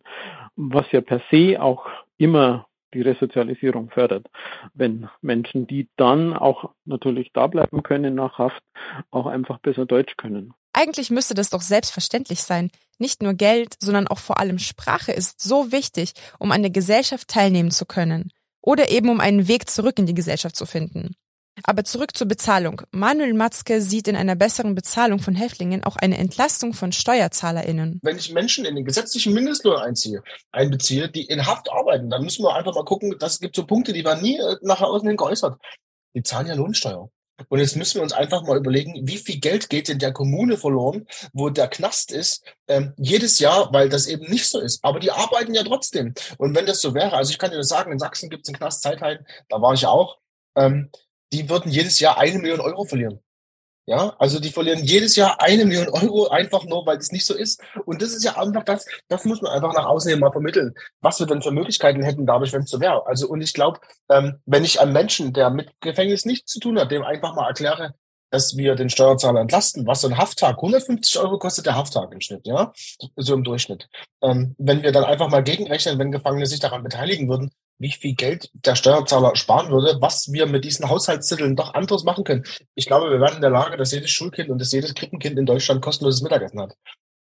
was 0.57 0.91
ja 0.93 1.01
per 1.01 1.21
se 1.31 1.61
auch 1.61 1.87
immer 2.19 2.68
die 2.95 3.03
Resozialisierung 3.03 3.91
fördert. 3.91 4.27
Wenn 4.75 5.09
Menschen, 5.21 5.67
die 5.67 5.89
dann 5.97 6.35
auch 6.35 6.71
natürlich 6.85 7.31
da 7.33 7.47
bleiben 7.47 7.83
können 7.83 8.15
nach 8.15 8.39
Haft, 8.39 8.63
auch 9.11 9.27
einfach 9.27 9.59
besser 9.59 9.87
Deutsch 9.87 10.17
können. 10.17 10.55
Eigentlich 10.73 11.11
müsste 11.11 11.35
das 11.35 11.51
doch 11.51 11.63
selbstverständlich 11.63 12.43
sein. 12.43 12.71
Nicht 12.99 13.23
nur 13.23 13.35
Geld, 13.35 13.75
sondern 13.81 14.07
auch 14.09 14.19
vor 14.19 14.39
allem 14.39 14.59
Sprache 14.59 15.13
ist 15.13 15.41
so 15.41 15.73
wichtig, 15.73 16.13
um 16.39 16.53
an 16.53 16.63
der 16.63 16.71
Gesellschaft 16.71 17.29
teilnehmen 17.29 17.71
zu 17.71 17.87
können. 17.87 18.33
Oder 18.61 18.91
eben 18.91 19.09
um 19.09 19.21
einen 19.21 19.49
Weg 19.49 19.69
zurück 19.71 19.99
in 19.99 20.07
die 20.07 20.15
Gesellschaft 20.15 20.57
zu 20.57 20.67
finden. 20.67 21.15
Aber 21.65 21.85
zurück 21.85 22.17
zur 22.17 22.29
Bezahlung. 22.29 22.83
Manuel 22.91 23.35
Matzke 23.35 23.81
sieht 23.81 24.09
in 24.09 24.17
einer 24.17 24.37
besseren 24.37 24.75
Bezahlung 24.75 25.19
von 25.19 25.35
Häftlingen 25.35 25.85
auch 25.85 25.97
eine 25.97 26.19
Entlastung 26.19 26.75
von 26.75 26.93
SteuerzahlerInnen. 26.93 28.01
Wenn 28.03 28.19
ich 28.19 28.33
Menschen 28.33 28.65
in 28.65 28.77
den 28.77 28.85
gesetzlichen 28.85 29.33
Mindestlohn 29.33 29.77
einziehe, 29.77 30.23
einbeziehe, 30.53 31.09
die 31.09 31.25
in 31.25 31.47
Haft 31.47 31.71
arbeiten, 31.71 32.11
dann 32.11 32.23
müssen 32.23 32.45
wir 32.45 32.55
einfach 32.55 32.75
mal 32.75 32.85
gucken, 32.85 33.17
das 33.19 33.41
gibt 33.41 33.57
so 33.57 33.67
Punkte, 33.67 33.93
die 33.93 34.05
waren 34.05 34.23
nie 34.23 34.39
äh, 34.39 34.57
nach 34.63 34.81
außen 34.81 35.09
hin 35.09 35.17
geäußert. 35.17 35.61
Die 36.15 36.23
zahlen 36.23 36.47
ja 36.47 36.55
Lohnsteuer. 36.55 37.11
Und 37.49 37.61
jetzt 37.61 37.77
müssen 37.77 37.97
wir 37.97 38.03
uns 38.03 38.13
einfach 38.13 38.43
mal 38.43 38.57
überlegen, 38.57 39.07
wie 39.07 39.17
viel 39.17 39.39
Geld 39.39 39.71
geht 39.71 39.89
in 39.89 40.01
der 40.01 40.13
Kommune 40.13 40.57
verloren, 40.57 41.07
wo 41.33 41.51
der 41.51 41.69
Knast 41.69 42.11
ist, 42.11 42.43
ähm, 42.67 42.95
jedes 42.97 43.39
Jahr, 43.39 43.73
weil 43.73 43.89
das 43.89 44.07
eben 44.07 44.29
nicht 44.29 44.49
so 44.49 44.59
ist. 44.59 44.85
Aber 44.85 44.99
die 44.99 45.13
arbeiten 45.13 45.55
ja 45.55 45.63
trotzdem. 45.63 46.15
Und 46.39 46.57
wenn 46.57 46.67
das 46.67 46.81
so 46.81 46.95
wäre, 46.95 47.13
also 47.13 47.31
ich 47.31 47.39
kann 47.39 47.51
dir 47.51 47.59
das 47.59 47.69
sagen, 47.69 47.93
in 47.93 47.99
Sachsen 47.99 48.29
gibt 48.29 48.43
es 48.43 48.49
einen 48.49 48.59
Knast 48.59 48.83
Zeitheim, 48.83 49.19
da 49.49 49.63
war 49.63 49.73
ich 49.73 49.87
auch, 49.87 50.19
ähm, 50.57 50.91
die 51.33 51.49
würden 51.49 51.71
jedes 51.71 52.01
Jahr 52.01 52.19
eine 52.19 52.39
Million 52.39 52.61
Euro 52.61 52.85
verlieren. 52.85 53.21
Ja, 53.89 54.15
also 54.19 54.39
die 54.39 54.51
verlieren 54.51 54.85
jedes 54.85 55.17
Jahr 55.17 55.41
eine 55.41 55.65
Million 55.65 55.89
Euro 55.89 56.29
einfach 56.29 56.65
nur, 56.65 56.85
weil 56.85 56.99
es 56.99 57.11
nicht 57.11 57.25
so 57.25 57.35
ist. 57.35 57.63
Und 57.87 58.03
das 58.03 58.11
ist 58.11 58.23
ja 58.23 58.37
einfach 58.37 58.63
das, 58.65 58.85
das 59.09 59.25
muss 59.25 59.41
man 59.41 59.51
einfach 59.51 59.73
nach 59.73 59.87
außen 59.87 60.11
hin 60.11 60.21
mal 60.21 60.31
vermitteln, 60.31 60.75
was 61.01 61.19
wir 61.21 61.27
denn 61.27 61.41
für 61.41 61.53
Möglichkeiten 61.53 62.03
hätten 62.03 62.27
dadurch, 62.27 62.53
wenn 62.53 62.65
es 62.65 62.71
so 62.71 62.81
wäre. 62.81 63.07
Also 63.07 63.29
und 63.29 63.41
ich 63.41 63.55
glaube, 63.55 63.81
ähm, 64.11 64.41
wenn 64.45 64.63
ich 64.63 64.79
einem 64.79 64.93
Menschen, 64.93 65.33
der 65.33 65.49
mit 65.49 65.71
Gefängnis 65.81 66.27
nichts 66.27 66.53
zu 66.53 66.61
tun 66.61 66.79
hat, 66.79 66.91
dem 66.91 67.03
einfach 67.03 67.35
mal 67.35 67.49
erkläre, 67.49 67.95
dass 68.31 68.59
wir 68.59 68.75
den 68.75 68.91
Steuerzahler 68.91 69.41
entlasten, 69.41 69.87
was 69.87 70.03
so 70.03 70.09
ein 70.09 70.19
Hafttag, 70.19 70.57
150 70.57 71.19
Euro 71.19 71.39
kostet 71.39 71.65
der 71.65 71.77
Hafttag 71.77 72.13
im 72.13 72.21
Schnitt, 72.21 72.47
ja, 72.47 72.73
so 73.17 73.33
im 73.33 73.43
Durchschnitt. 73.43 73.89
Ähm, 74.23 74.55
wenn 74.59 74.83
wir 74.83 74.93
dann 74.93 75.05
einfach 75.05 75.31
mal 75.31 75.43
gegenrechnen, 75.43 75.99
wenn 75.99 76.13
Gefangene 76.13 76.45
sich 76.45 76.61
daran 76.61 76.83
beteiligen 76.83 77.27
würden, 77.31 77.53
wie 77.79 77.93
viel 77.93 78.15
Geld 78.15 78.51
der 78.53 78.75
Steuerzahler 78.75 79.37
sparen 79.37 79.71
würde, 79.71 79.99
was 80.01 80.33
wir 80.33 80.47
mit 80.47 80.65
diesen 80.65 80.89
Haushaltszetteln 80.89 81.57
doch 81.57 81.75
anderes 81.75 82.05
machen 82.05 82.25
können. 82.25 82.45
Ich 82.75 82.87
glaube, 82.87 83.11
wir 83.11 83.21
werden 83.21 83.37
in 83.37 83.43
der 83.43 83.51
Lage, 83.51 83.77
dass 83.77 83.93
jedes 83.93 84.11
Schulkind 84.11 84.51
und 84.51 84.59
dass 84.59 84.73
jedes 84.73 84.95
Krippenkind 84.95 85.39
in 85.39 85.47
Deutschland 85.47 85.81
kostenloses 85.81 86.23
Mittagessen 86.23 86.61
hat. 86.61 86.77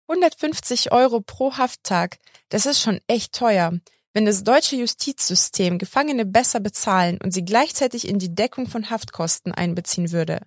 150 0.08 0.92
Euro 0.92 1.22
pro 1.22 1.54
Hafttag, 1.54 2.18
das 2.50 2.66
ist 2.66 2.80
schon 2.80 3.00
echt 3.08 3.34
teuer. 3.34 3.74
Wenn 4.14 4.26
das 4.26 4.44
deutsche 4.44 4.78
Justizsystem 4.78 5.78
Gefangene 5.78 6.26
besser 6.26 6.62
bezahlen 6.62 7.20
und 7.22 7.34
sie 7.34 7.44
gleichzeitig 7.44 8.08
in 8.08 8.18
die 8.18 8.34
Deckung 8.34 8.68
von 8.68 8.90
Haftkosten 8.90 9.52
einbeziehen 9.52 10.12
würde, 10.12 10.42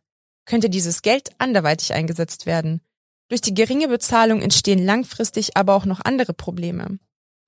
könnte 0.47 0.71
dieses 0.71 1.03
Geld 1.03 1.31
anderweitig 1.37 1.93
eingesetzt 1.93 2.47
werden. 2.47 2.81
Durch 3.29 3.43
die 3.43 3.53
geringe 3.53 3.89
Bezahlung 3.89 4.41
entstehen 4.41 4.83
langfristig 4.83 5.57
aber 5.57 5.75
auch 5.75 5.85
noch 5.85 6.01
andere 6.03 6.33
Probleme. 6.33 6.99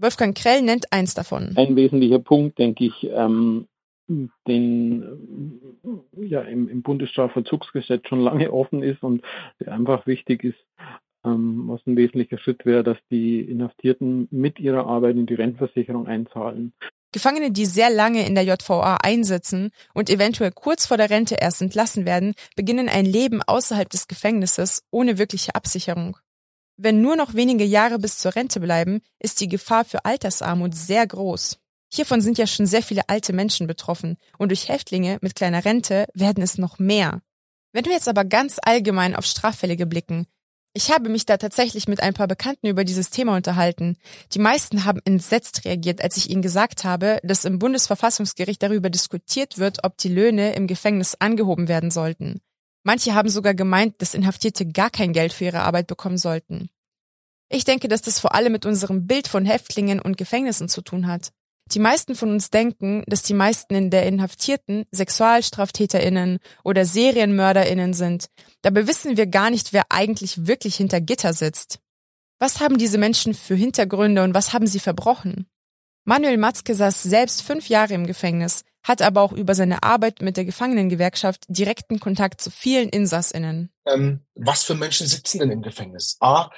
Wolfgang 0.00 0.37
Krell 0.37 0.62
nennt 0.62 0.92
eins 0.92 1.14
davon. 1.14 1.52
Ein 1.57 1.76
wesentlicher 1.76 2.19
Punkt, 2.19 2.59
denke 2.59 2.85
ich, 2.85 3.04
ähm, 3.04 3.66
den 4.49 5.61
ja 6.16 6.40
im, 6.40 6.69
im 6.69 6.83
Bundesstrafvollzugsgesetz 6.83 8.09
schon 8.09 8.21
lange 8.21 8.52
offen 8.52 8.83
ist 8.83 9.02
und 9.02 9.23
der 9.61 9.73
einfach 9.73 10.07
wichtig 10.07 10.42
ist, 10.45 10.59
ähm, 11.25 11.64
was 11.69 11.80
ein 11.87 11.97
wesentlicher 11.97 12.38
Schritt 12.38 12.64
wäre, 12.64 12.83
dass 12.83 12.99
die 13.11 13.40
Inhaftierten 13.40 14.26
mit 14.30 14.59
ihrer 14.59 14.87
Arbeit 14.87 15.16
in 15.16 15.26
die 15.26 15.35
Rentenversicherung 15.35 16.07
einzahlen. 16.07 16.73
Gefangene, 17.12 17.50
die 17.50 17.66
sehr 17.66 17.90
lange 17.90 18.25
in 18.26 18.35
der 18.37 18.45
JVA 18.45 18.99
einsitzen 19.02 19.71
und 19.95 20.09
eventuell 20.09 20.52
kurz 20.52 20.87
vor 20.87 20.97
der 20.97 21.11
Rente 21.11 21.37
erst 21.40 21.61
entlassen 21.61 22.07
werden, 22.07 22.35
beginnen 22.57 22.88
ein 22.88 23.04
Leben 23.04 23.42
außerhalb 23.42 23.90
des 23.90 24.07
Gefängnisses 24.07 24.85
ohne 24.90 25.19
wirkliche 25.19 25.54
Absicherung. 25.54 26.16
Wenn 26.82 27.02
nur 27.02 27.14
noch 27.14 27.34
wenige 27.34 27.64
Jahre 27.64 27.99
bis 27.99 28.16
zur 28.16 28.34
Rente 28.34 28.58
bleiben, 28.58 29.02
ist 29.18 29.42
die 29.42 29.49
Gefahr 29.49 29.84
für 29.84 30.06
Altersarmut 30.06 30.75
sehr 30.75 31.06
groß. 31.06 31.58
Hiervon 31.92 32.22
sind 32.22 32.38
ja 32.38 32.46
schon 32.46 32.64
sehr 32.64 32.82
viele 32.82 33.06
alte 33.10 33.34
Menschen 33.34 33.66
betroffen 33.66 34.16
und 34.38 34.49
durch 34.49 34.70
Häftlinge 34.70 35.18
mit 35.20 35.34
kleiner 35.34 35.62
Rente 35.62 36.06
werden 36.14 36.42
es 36.42 36.56
noch 36.56 36.78
mehr. 36.78 37.20
Wenn 37.75 37.84
wir 37.84 37.92
jetzt 37.92 38.08
aber 38.08 38.25
ganz 38.25 38.56
allgemein 38.62 39.14
auf 39.14 39.26
Straffällige 39.26 39.84
blicken, 39.84 40.26
ich 40.72 40.90
habe 40.90 41.10
mich 41.10 41.26
da 41.26 41.37
tatsächlich 41.37 41.87
mit 41.87 42.02
ein 42.02 42.14
paar 42.14 42.28
Bekannten 42.28 42.68
über 42.68 42.84
dieses 42.84 43.10
Thema 43.10 43.37
unterhalten. 43.37 43.99
Die 44.32 44.38
meisten 44.38 44.87
haben 44.87 45.00
entsetzt 45.04 45.66
reagiert, 45.66 46.00
als 46.02 46.16
ich 46.16 46.30
ihnen 46.30 46.40
gesagt 46.40 46.84
habe, 46.84 47.18
dass 47.22 47.44
im 47.44 47.58
Bundesverfassungsgericht 47.58 48.62
darüber 48.62 48.88
diskutiert 48.88 49.58
wird, 49.58 49.84
ob 49.84 49.99
die 49.99 50.08
Löhne 50.08 50.54
im 50.54 50.66
Gefängnis 50.66 51.14
angehoben 51.18 51.68
werden 51.68 51.90
sollten. 51.90 52.40
Manche 52.82 53.14
haben 53.14 53.28
sogar 53.28 53.54
gemeint, 53.54 54.00
dass 54.00 54.14
Inhaftierte 54.14 54.66
gar 54.66 54.90
kein 54.90 55.12
Geld 55.12 55.32
für 55.32 55.44
ihre 55.44 55.60
Arbeit 55.60 55.87
bekommen 55.87 56.18
sollten. 56.18 56.70
Ich 57.49 57.64
denke, 57.64 57.88
dass 57.88 58.02
das 58.02 58.20
vor 58.20 58.34
allem 58.34 58.52
mit 58.52 58.64
unserem 58.64 59.06
Bild 59.06 59.28
von 59.28 59.44
Häftlingen 59.44 60.00
und 60.00 60.16
Gefängnissen 60.16 60.68
zu 60.68 60.82
tun 60.82 61.06
hat. 61.06 61.30
Die 61.72 61.78
meisten 61.78 62.14
von 62.14 62.30
uns 62.30 62.50
denken, 62.50 63.04
dass 63.06 63.22
die 63.22 63.34
meisten 63.34 63.75
in 63.75 63.90
der 63.90 64.06
Inhaftierten 64.06 64.87
Sexualstraftäterinnen 64.92 66.38
oder 66.64 66.84
Serienmörderinnen 66.84 67.92
sind. 67.92 68.28
Dabei 68.62 68.87
wissen 68.87 69.16
wir 69.16 69.26
gar 69.26 69.50
nicht, 69.50 69.72
wer 69.72 69.84
eigentlich 69.90 70.46
wirklich 70.46 70.76
hinter 70.76 71.00
Gitter 71.00 71.32
sitzt. 71.32 71.78
Was 72.40 72.60
haben 72.60 72.78
diese 72.78 72.99
Menschen 72.99 73.34
für 73.34 73.54
Hintergründe 73.54 74.25
und 74.25 74.34
was 74.34 74.52
haben 74.52 74.66
sie 74.66 74.80
verbrochen? 74.80 75.46
Manuel 76.04 76.38
Matzke 76.38 76.75
saß 76.75 77.02
selbst 77.02 77.42
fünf 77.42 77.68
Jahre 77.68 77.94
im 77.94 78.06
Gefängnis, 78.06 78.64
hat 78.82 79.02
aber 79.02 79.22
auch 79.22 79.32
über 79.32 79.54
seine 79.54 79.82
Arbeit 79.82 80.22
mit 80.22 80.37
der 80.37 80.44
Gefangenengewerkschaft 80.44 81.44
direkten 81.49 82.00
Kontakt 82.00 82.40
zu 82.40 82.50
vielen 82.50 82.88
InsassInnen. 82.88 83.70
Ähm, 83.87 84.20
was 84.34 84.64
für 84.64 84.75
Menschen 84.75 85.06
sitzen 85.06 85.38
denn 85.38 85.50
im 85.50 85.62
Gefängnis? 85.62 86.16
A, 86.20 86.50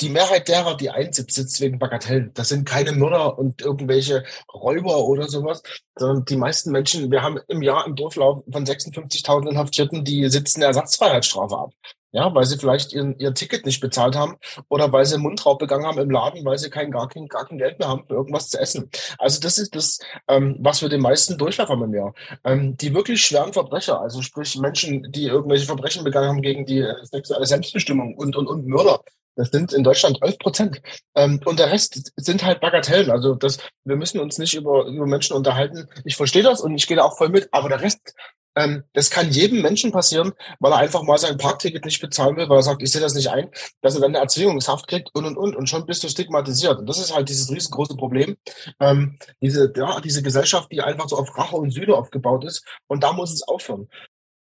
die 0.00 0.08
Mehrheit 0.08 0.48
derer, 0.48 0.76
die 0.76 0.90
einsitzt, 0.90 1.34
sitzt 1.34 1.60
wegen 1.60 1.78
Bagatellen. 1.78 2.32
Das 2.34 2.48
sind 2.48 2.66
keine 2.66 2.92
Mörder 2.92 3.38
und 3.38 3.60
irgendwelche 3.60 4.24
Räuber 4.52 5.04
oder 5.04 5.28
sowas, 5.28 5.62
sondern 5.96 6.24
die 6.24 6.36
meisten 6.36 6.70
Menschen, 6.70 7.10
wir 7.10 7.22
haben 7.22 7.38
im 7.48 7.62
Jahr 7.62 7.86
im 7.86 7.94
Durchlauf 7.94 8.42
von 8.50 8.64
56.000 8.64 9.50
Inhaftierten, 9.50 10.04
die 10.04 10.28
sitzen 10.28 10.62
Ersatzfreiheitsstrafe 10.62 11.56
ab. 11.56 11.72
Ja, 12.12 12.34
weil 12.34 12.46
sie 12.46 12.56
vielleicht 12.56 12.94
ihren, 12.94 13.18
ihr 13.18 13.34
Ticket 13.34 13.66
nicht 13.66 13.80
bezahlt 13.80 14.16
haben 14.16 14.36
oder 14.68 14.90
weil 14.92 15.04
sie 15.04 15.18
Mundraub 15.18 15.58
begangen 15.58 15.84
haben 15.84 15.98
im 15.98 16.10
Laden, 16.10 16.44
weil 16.44 16.56
sie 16.56 16.70
kein, 16.70 16.90
gar, 16.90 17.06
kein, 17.08 17.28
gar 17.28 17.46
kein 17.46 17.58
Geld 17.58 17.78
mehr 17.78 17.88
haben 17.88 18.04
für 18.06 18.14
irgendwas 18.14 18.48
zu 18.48 18.58
essen. 18.58 18.90
Also 19.18 19.40
das 19.40 19.58
ist 19.58 19.74
das, 19.74 19.98
ähm, 20.26 20.56
was 20.60 20.80
wir 20.80 20.88
den 20.88 21.02
meisten 21.02 21.36
Durchlauf 21.36 21.68
haben 21.68 21.82
im 21.84 21.94
Jahr. 21.94 22.14
Ähm, 22.44 22.76
die 22.78 22.94
wirklich 22.94 23.20
schweren 23.20 23.52
Verbrecher, 23.52 24.00
also 24.00 24.22
sprich 24.22 24.56
Menschen, 24.56 25.12
die 25.12 25.24
irgendwelche 25.24 25.66
Verbrechen 25.66 26.02
begangen 26.02 26.28
haben 26.28 26.42
gegen 26.42 26.64
die 26.64 26.86
sexuelle 27.02 27.44
Selbstbestimmung 27.46 28.14
und, 28.14 28.36
und, 28.36 28.46
und 28.46 28.66
Mörder, 28.66 29.02
das 29.38 29.50
sind 29.50 29.72
in 29.72 29.84
Deutschland 29.84 30.18
11 30.20 30.38
Prozent. 30.38 30.82
Ähm, 31.14 31.40
und 31.44 31.60
der 31.60 31.70
Rest 31.70 32.12
sind 32.16 32.44
halt 32.44 32.60
Bagatellen. 32.60 33.08
Also 33.08 33.36
das, 33.36 33.58
wir 33.84 33.94
müssen 33.94 34.18
uns 34.18 34.36
nicht 34.38 34.54
über, 34.54 34.86
über 34.86 35.06
Menschen 35.06 35.36
unterhalten. 35.36 35.88
Ich 36.04 36.16
verstehe 36.16 36.42
das 36.42 36.60
und 36.60 36.74
ich 36.74 36.88
gehe 36.88 36.96
da 36.96 37.04
auch 37.04 37.16
voll 37.16 37.28
mit. 37.28 37.48
Aber 37.52 37.68
der 37.68 37.80
Rest, 37.80 38.14
ähm, 38.58 38.84
das 38.92 39.10
kann 39.10 39.30
jedem 39.30 39.62
Menschen 39.62 39.92
passieren, 39.92 40.32
weil 40.58 40.72
er 40.72 40.78
einfach 40.78 41.02
mal 41.02 41.16
sein 41.16 41.38
Parkticket 41.38 41.84
nicht 41.84 42.00
bezahlen 42.00 42.36
will, 42.36 42.48
weil 42.48 42.58
er 42.58 42.62
sagt, 42.62 42.82
ich 42.82 42.90
sehe 42.90 43.00
das 43.00 43.14
nicht 43.14 43.30
ein, 43.30 43.50
dass 43.82 43.94
er 43.94 44.00
dann 44.00 44.10
eine 44.10 44.18
Erzwingungshaft 44.18 44.88
kriegt 44.88 45.14
und 45.14 45.24
und 45.24 45.36
und 45.36 45.54
und 45.54 45.68
schon 45.68 45.86
bist 45.86 46.02
du 46.02 46.08
stigmatisiert. 46.08 46.78
Und 46.78 46.86
das 46.86 46.98
ist 46.98 47.14
halt 47.14 47.28
dieses 47.28 47.50
riesengroße 47.50 47.96
Problem. 47.96 48.36
Ähm, 48.80 49.18
diese, 49.40 49.72
ja, 49.76 50.00
diese 50.00 50.22
Gesellschaft, 50.22 50.72
die 50.72 50.82
einfach 50.82 51.08
so 51.08 51.16
auf 51.16 51.38
Rache 51.38 51.56
und 51.56 51.70
Sühne 51.70 51.94
aufgebaut 51.94 52.44
ist. 52.44 52.64
Und 52.88 53.04
da 53.04 53.12
muss 53.12 53.32
es 53.32 53.42
aufhören. 53.42 53.88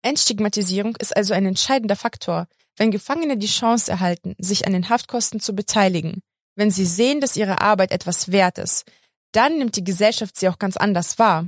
Entstigmatisierung 0.01 0.95
ist 0.95 1.15
also 1.15 1.33
ein 1.33 1.45
entscheidender 1.45 1.95
Faktor, 1.95 2.47
wenn 2.77 2.91
Gefangene 2.91 3.37
die 3.37 3.47
Chance 3.47 3.91
erhalten, 3.91 4.35
sich 4.39 4.65
an 4.65 4.73
den 4.73 4.89
Haftkosten 4.89 5.39
zu 5.39 5.53
beteiligen, 5.53 6.21
wenn 6.55 6.71
sie 6.71 6.85
sehen, 6.85 7.21
dass 7.21 7.35
ihre 7.35 7.61
Arbeit 7.61 7.91
etwas 7.91 8.31
wert 8.31 8.57
ist, 8.57 8.89
dann 9.33 9.57
nimmt 9.57 9.75
die 9.75 9.83
Gesellschaft 9.83 10.37
sie 10.37 10.49
auch 10.49 10.57
ganz 10.57 10.77
anders 10.77 11.19
wahr. 11.19 11.45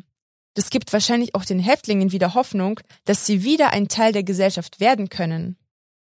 Das 0.53 0.69
gibt 0.69 0.91
wahrscheinlich 0.91 1.33
auch 1.35 1.45
den 1.45 1.59
Häftlingen 1.59 2.11
wieder 2.11 2.33
Hoffnung, 2.33 2.79
dass 3.05 3.25
sie 3.25 3.43
wieder 3.43 3.71
ein 3.71 3.87
Teil 3.87 4.11
der 4.11 4.23
Gesellschaft 4.23 4.79
werden 4.79 5.09
können. 5.09 5.57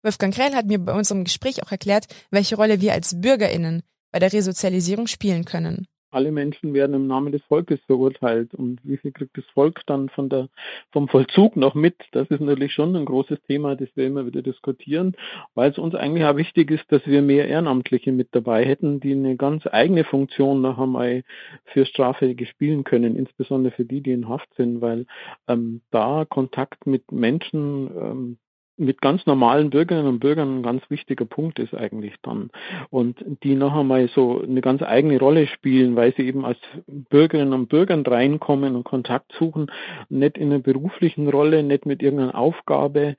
Wolfgang 0.02 0.34
Krell 0.34 0.54
hat 0.54 0.66
mir 0.66 0.78
bei 0.78 0.94
unserem 0.94 1.24
Gespräch 1.24 1.62
auch 1.62 1.70
erklärt, 1.70 2.06
welche 2.30 2.56
Rolle 2.56 2.80
wir 2.80 2.94
als 2.94 3.20
Bürgerinnen 3.20 3.82
bei 4.12 4.18
der 4.18 4.32
Resozialisierung 4.32 5.06
spielen 5.06 5.44
können 5.44 5.86
alle 6.10 6.32
Menschen 6.32 6.74
werden 6.74 6.94
im 6.94 7.06
Namen 7.06 7.32
des 7.32 7.42
Volkes 7.44 7.80
verurteilt. 7.86 8.54
Und 8.54 8.80
wie 8.82 8.96
viel 8.96 9.12
kriegt 9.12 9.36
das 9.36 9.44
Volk 9.54 9.80
dann 9.86 10.08
von 10.08 10.28
der, 10.28 10.48
vom 10.92 11.08
Vollzug 11.08 11.56
noch 11.56 11.74
mit? 11.74 11.96
Das 12.12 12.28
ist 12.28 12.40
natürlich 12.40 12.72
schon 12.72 12.94
ein 12.96 13.04
großes 13.04 13.40
Thema, 13.42 13.76
das 13.76 13.88
wir 13.94 14.06
immer 14.06 14.26
wieder 14.26 14.42
diskutieren, 14.42 15.16
weil 15.54 15.70
es 15.70 15.78
uns 15.78 15.94
eigentlich 15.94 16.24
auch 16.24 16.36
wichtig 16.36 16.70
ist, 16.70 16.90
dass 16.90 17.06
wir 17.06 17.22
mehr 17.22 17.48
Ehrenamtliche 17.48 18.12
mit 18.12 18.28
dabei 18.32 18.64
hätten, 18.64 19.00
die 19.00 19.12
eine 19.12 19.36
ganz 19.36 19.66
eigene 19.66 20.04
Funktion 20.04 20.60
noch 20.60 20.78
einmal 20.78 21.22
für 21.64 21.86
Straffällige 21.86 22.46
spielen 22.46 22.84
können, 22.84 23.16
insbesondere 23.16 23.74
für 23.74 23.84
die, 23.84 24.00
die 24.00 24.12
in 24.12 24.28
Haft 24.28 24.52
sind, 24.54 24.80
weil 24.80 25.06
ähm, 25.48 25.80
da 25.90 26.24
Kontakt 26.28 26.86
mit 26.86 27.12
Menschen 27.12 27.90
ähm, 27.96 28.38
mit 28.80 29.00
ganz 29.00 29.26
normalen 29.26 29.70
Bürgerinnen 29.70 30.08
und 30.08 30.20
Bürgern 30.20 30.58
ein 30.58 30.62
ganz 30.62 30.82
wichtiger 30.88 31.26
Punkt 31.26 31.58
ist 31.58 31.74
eigentlich 31.74 32.14
dann. 32.22 32.50
Und 32.88 33.22
die 33.42 33.54
noch 33.54 33.74
einmal 33.74 34.08
so 34.08 34.40
eine 34.40 34.62
ganz 34.62 34.82
eigene 34.82 35.18
Rolle 35.18 35.46
spielen, 35.46 35.96
weil 35.96 36.14
sie 36.16 36.26
eben 36.26 36.44
als 36.44 36.58
Bürgerinnen 36.86 37.52
und 37.52 37.68
Bürgern 37.68 38.04
reinkommen 38.04 38.74
und 38.76 38.84
Kontakt 38.84 39.32
suchen, 39.38 39.70
nicht 40.08 40.38
in 40.38 40.50
einer 40.50 40.60
beruflichen 40.60 41.28
Rolle, 41.28 41.62
nicht 41.62 41.84
mit 41.84 42.02
irgendeiner 42.02 42.36
Aufgabe, 42.36 43.16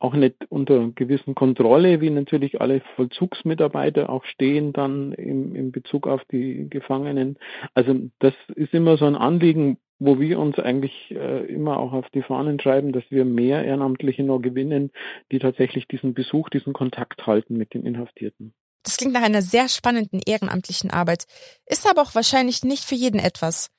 auch 0.00 0.14
nicht 0.14 0.34
unter 0.48 0.90
gewissen 0.94 1.34
Kontrolle, 1.34 2.00
wie 2.00 2.10
natürlich 2.10 2.60
alle 2.60 2.82
Vollzugsmitarbeiter 2.96 4.10
auch 4.10 4.24
stehen 4.24 4.72
dann 4.72 5.12
im, 5.12 5.54
im 5.54 5.70
Bezug 5.70 6.08
auf 6.08 6.24
die 6.32 6.68
Gefangenen. 6.68 7.38
Also 7.74 7.94
das 8.18 8.34
ist 8.56 8.74
immer 8.74 8.96
so 8.96 9.04
ein 9.04 9.16
Anliegen, 9.16 9.78
wo 9.98 10.18
wir 10.20 10.38
uns 10.38 10.58
eigentlich 10.58 11.10
äh, 11.10 11.44
immer 11.46 11.78
auch 11.78 11.92
auf 11.92 12.08
die 12.10 12.22
Fahnen 12.22 12.60
schreiben, 12.60 12.92
dass 12.92 13.04
wir 13.10 13.24
mehr 13.24 13.64
Ehrenamtliche 13.64 14.22
noch 14.22 14.40
gewinnen, 14.40 14.90
die 15.32 15.38
tatsächlich 15.38 15.86
diesen 15.86 16.14
Besuch, 16.14 16.50
diesen 16.50 16.72
Kontakt 16.72 17.26
halten 17.26 17.56
mit 17.56 17.74
den 17.74 17.86
Inhaftierten. 17.86 18.54
Das 18.82 18.96
klingt 18.98 19.14
nach 19.14 19.22
einer 19.22 19.42
sehr 19.42 19.68
spannenden 19.68 20.20
ehrenamtlichen 20.24 20.90
Arbeit, 20.90 21.24
ist 21.66 21.88
aber 21.88 22.02
auch 22.02 22.14
wahrscheinlich 22.14 22.64
nicht 22.64 22.84
für 22.84 22.94
jeden 22.94 23.18
etwas. 23.18 23.70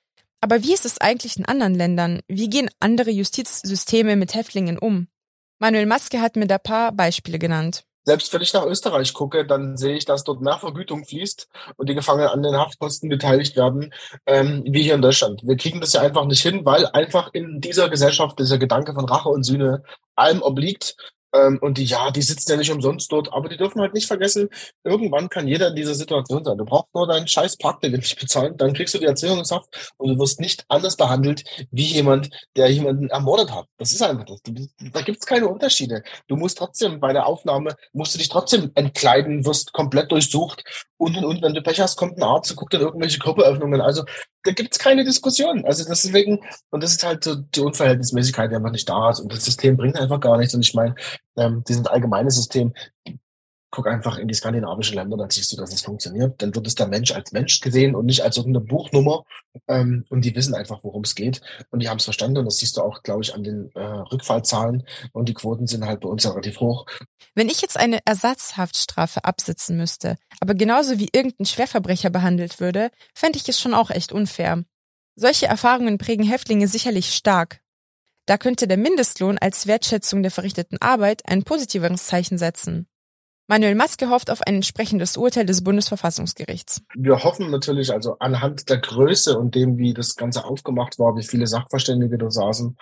Aber 0.41 0.63
wie 0.63 0.73
ist 0.73 0.85
es 0.85 0.99
eigentlich 0.99 1.37
in 1.37 1.45
anderen 1.45 1.75
Ländern? 1.75 2.21
Wie 2.27 2.49
gehen 2.49 2.69
andere 2.79 3.11
Justizsysteme 3.11 4.15
mit 4.15 4.33
Häftlingen 4.33 4.77
um? 4.77 5.07
Manuel 5.59 5.85
Maske 5.85 6.21
hat 6.21 6.35
mir 6.35 6.47
da 6.47 6.57
paar 6.57 6.91
Beispiele 6.91 7.39
genannt. 7.39 7.85
Selbst 8.05 8.31
wenn 8.33 8.41
ich 8.41 8.53
nach 8.53 8.65
Österreich 8.65 9.13
gucke, 9.13 9.45
dann 9.45 9.77
sehe 9.77 9.97
ich, 9.97 10.05
dass 10.05 10.23
dort 10.23 10.41
mehr 10.41 10.59
Vergütung 10.59 11.05
fließt 11.05 11.49
und 11.75 11.89
die 11.89 11.95
Gefangenen 11.95 12.29
an 12.29 12.43
den 12.43 12.55
Haftkosten 12.55 13.09
beteiligt 13.09 13.55
werden, 13.55 13.93
ähm, 14.27 14.63
wie 14.67 14.83
hier 14.83 14.93
in 14.93 15.01
Deutschland. 15.01 15.41
Wir 15.43 15.57
kriegen 15.57 15.81
das 15.81 15.93
ja 15.93 16.01
einfach 16.01 16.25
nicht 16.25 16.41
hin, 16.41 16.65
weil 16.65 16.85
einfach 16.87 17.31
in 17.33 17.59
dieser 17.61 17.89
Gesellschaft 17.89 18.39
dieser 18.39 18.59
Gedanke 18.59 18.93
von 18.93 19.05
Rache 19.05 19.29
und 19.29 19.43
Sühne 19.43 19.83
allem 20.15 20.41
obliegt 20.41 20.95
ähm, 21.35 21.59
und 21.61 21.77
die, 21.77 21.85
ja, 21.85 22.11
die 22.11 22.21
sitzen 22.21 22.51
ja 22.51 22.57
nicht 22.57 22.71
umsonst 22.71 23.11
dort, 23.11 23.31
aber 23.33 23.49
die 23.49 23.57
dürfen 23.57 23.81
halt 23.81 23.93
nicht 23.93 24.07
vergessen, 24.07 24.49
irgendwann 24.83 25.29
kann 25.29 25.47
jeder 25.47 25.69
in 25.69 25.75
dieser 25.75 25.95
Situation 25.95 26.43
sein. 26.43 26.57
Du 26.57 26.65
brauchst 26.65 26.93
nur 26.93 27.07
deinen 27.07 27.27
scheiß 27.27 27.57
Parkticket 27.57 28.01
nicht 28.01 28.19
bezahlen, 28.19 28.55
dann 28.57 28.73
kriegst 28.73 28.93
du 28.93 28.99
die 28.99 29.05
Erzählungshaft 29.05 29.93
und 29.97 30.09
du 30.09 30.19
wirst 30.19 30.39
nicht 30.39 30.65
anders 30.69 30.95
behandelt 30.95 31.43
wie 31.71 31.85
jemand, 31.85 32.29
der 32.55 32.71
jemanden 32.71 33.09
ermordet 33.09 33.51
hat. 33.51 33.65
Das 33.77 33.91
ist 33.91 34.01
einfach 34.01 34.25
das. 34.25 34.41
Da 34.93 35.01
gibt's 35.01 35.25
keine 35.25 35.47
Unterschiede. 35.47 36.03
Du 36.27 36.35
musst 36.35 36.57
trotzdem 36.57 36.99
bei 36.99 37.13
der 37.13 37.27
Aufnahme, 37.27 37.75
musst 37.93 38.13
du 38.13 38.17
dich 38.17 38.29
trotzdem 38.29 38.71
entkleiden, 38.75 39.45
wirst 39.45 39.73
komplett 39.73 40.11
durchsucht 40.11 40.63
und 40.97 41.17
und 41.17 41.25
und. 41.25 41.41
Wenn 41.41 41.53
du 41.53 41.61
Pech 41.61 41.79
hast, 41.79 41.97
kommt 41.97 42.17
ein 42.17 42.23
Arzt 42.23 42.51
und 42.51 42.57
guckt 42.57 42.73
dann 42.73 42.81
irgendwelche 42.81 43.19
Körperöffnungen. 43.19 43.81
Also 43.81 44.03
da 44.43 44.51
gibt's 44.51 44.79
keine 44.79 45.03
Diskussion. 45.03 45.65
Also 45.65 45.85
deswegen, 45.87 46.41
und 46.69 46.83
das 46.83 46.91
ist 46.91 47.03
halt 47.03 47.23
so 47.23 47.35
die 47.35 47.61
Unverhältnismäßigkeit, 47.61 48.51
die 48.51 48.55
einfach 48.55 48.71
nicht 48.71 48.89
da 48.89 49.09
ist. 49.09 49.19
Und 49.19 49.31
das 49.31 49.45
System 49.45 49.77
bringt 49.77 49.97
einfach 49.97 50.19
gar 50.19 50.37
nichts. 50.37 50.53
Und 50.53 50.61
ich 50.61 50.73
meine, 50.73 50.95
ähm, 51.37 51.63
dieses 51.67 51.85
allgemeine 51.87 52.31
System, 52.31 52.73
guck 53.75 53.87
einfach 53.87 54.17
in 54.17 54.29
die 54.29 54.33
skandinavischen 54.33 54.95
Länder, 54.95 55.17
dann 55.17 55.29
siehst 55.29 55.51
du, 55.51 55.57
dass 55.57 55.73
es 55.73 55.81
funktioniert. 55.81 56.41
Dann 56.41 56.55
wird 56.55 56.65
es 56.65 56.75
der 56.75 56.87
Mensch 56.87 57.11
als 57.11 57.33
Mensch 57.33 57.59
gesehen 57.59 57.93
und 57.93 58.05
nicht 58.05 58.21
als 58.21 58.37
irgendeine 58.37 58.65
Buchnummer. 58.65 59.25
Ähm, 59.67 60.05
und 60.09 60.23
die 60.23 60.33
wissen 60.33 60.55
einfach, 60.55 60.79
worum 60.83 61.03
es 61.03 61.13
geht. 61.13 61.41
Und 61.71 61.83
die 61.83 61.89
haben 61.89 61.97
es 61.97 62.05
verstanden. 62.05 62.37
Und 62.37 62.45
das 62.45 62.57
siehst 62.57 62.77
du 62.77 62.81
auch, 62.81 63.03
glaube 63.03 63.21
ich, 63.23 63.35
an 63.35 63.43
den 63.43 63.71
äh, 63.75 63.81
Rückfallzahlen. 63.81 64.87
Und 65.11 65.27
die 65.27 65.33
Quoten 65.33 65.67
sind 65.67 65.85
halt 65.85 65.99
bei 65.99 66.07
uns 66.07 66.25
relativ 66.25 66.61
hoch. 66.61 66.85
Wenn 67.35 67.49
ich 67.49 67.61
jetzt 67.61 67.77
eine 67.77 67.99
Ersatzhaftstrafe 68.05 69.25
absitzen 69.25 69.75
müsste, 69.75 70.15
aber 70.39 70.55
genauso 70.55 70.97
wie 70.97 71.09
irgendein 71.11 71.45
Schwerverbrecher 71.45 72.09
behandelt 72.09 72.61
würde, 72.61 72.91
fände 73.13 73.37
ich 73.37 73.49
es 73.49 73.59
schon 73.59 73.73
auch 73.73 73.89
echt 73.89 74.13
unfair. 74.13 74.63
Solche 75.15 75.47
Erfahrungen 75.47 75.97
prägen 75.97 76.25
Häftlinge 76.25 76.69
sicherlich 76.69 77.13
stark. 77.13 77.59
Da 78.25 78.37
könnte 78.37 78.67
der 78.67 78.77
Mindestlohn 78.77 79.37
als 79.37 79.67
Wertschätzung 79.67 80.23
der 80.23 80.31
verrichteten 80.31 80.81
Arbeit 80.81 81.23
ein 81.25 81.43
positiveres 81.43 82.07
Zeichen 82.07 82.37
setzen. 82.37 82.87
Manuel 83.47 83.75
Maske 83.75 84.09
hofft 84.09 84.31
auf 84.31 84.41
ein 84.41 84.55
entsprechendes 84.55 85.17
Urteil 85.17 85.45
des 85.45 85.63
Bundesverfassungsgerichts. 85.63 86.81
Wir 86.95 87.23
hoffen 87.23 87.51
natürlich 87.51 87.91
also 87.91 88.17
anhand 88.19 88.69
der 88.69 88.77
Größe 88.77 89.37
und 89.37 89.53
dem, 89.53 89.77
wie 89.77 89.93
das 89.93 90.15
Ganze 90.15 90.45
aufgemacht 90.45 90.97
war, 90.97 91.15
wie 91.15 91.23
viele 91.23 91.45
Sachverständige 91.45 92.17
da 92.17 92.31
saßen, 92.31 92.75